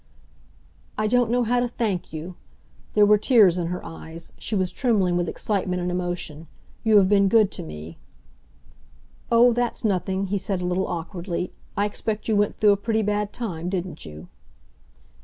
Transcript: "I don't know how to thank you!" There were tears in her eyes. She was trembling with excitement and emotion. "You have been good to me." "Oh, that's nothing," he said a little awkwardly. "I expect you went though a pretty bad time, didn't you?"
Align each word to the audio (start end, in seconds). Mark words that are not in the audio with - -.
"I 0.97 1.05
don't 1.05 1.29
know 1.29 1.43
how 1.43 1.59
to 1.59 1.67
thank 1.67 2.11
you!" 2.11 2.35
There 2.95 3.05
were 3.05 3.19
tears 3.19 3.59
in 3.59 3.67
her 3.67 3.85
eyes. 3.85 4.33
She 4.39 4.55
was 4.55 4.71
trembling 4.71 5.15
with 5.15 5.29
excitement 5.29 5.79
and 5.79 5.91
emotion. 5.91 6.47
"You 6.83 6.97
have 6.97 7.07
been 7.07 7.27
good 7.27 7.51
to 7.51 7.61
me." 7.61 7.99
"Oh, 9.31 9.53
that's 9.53 9.85
nothing," 9.85 10.25
he 10.25 10.39
said 10.39 10.59
a 10.59 10.65
little 10.65 10.87
awkwardly. 10.87 11.51
"I 11.77 11.85
expect 11.85 12.27
you 12.27 12.35
went 12.35 12.57
though 12.61 12.71
a 12.73 12.77
pretty 12.77 13.03
bad 13.03 13.31
time, 13.31 13.69
didn't 13.69 14.03
you?" 14.03 14.27